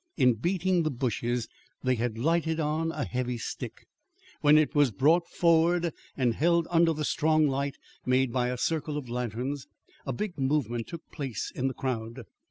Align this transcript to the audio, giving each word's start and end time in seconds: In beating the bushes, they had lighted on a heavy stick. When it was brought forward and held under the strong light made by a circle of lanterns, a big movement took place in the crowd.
In 0.17 0.33
beating 0.33 0.81
the 0.81 0.89
bushes, 0.89 1.47
they 1.83 1.93
had 1.93 2.17
lighted 2.17 2.59
on 2.59 2.91
a 2.91 3.03
heavy 3.03 3.37
stick. 3.37 3.85
When 4.39 4.57
it 4.57 4.73
was 4.73 4.89
brought 4.89 5.27
forward 5.27 5.93
and 6.17 6.33
held 6.33 6.67
under 6.71 6.91
the 6.91 7.05
strong 7.05 7.47
light 7.47 7.77
made 8.03 8.33
by 8.33 8.47
a 8.49 8.57
circle 8.57 8.97
of 8.97 9.09
lanterns, 9.09 9.67
a 10.07 10.11
big 10.11 10.39
movement 10.39 10.87
took 10.87 11.07
place 11.11 11.51
in 11.53 11.67
the 11.67 11.75
crowd. 11.75 12.23